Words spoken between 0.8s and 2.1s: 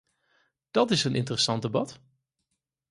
is een interessant debat.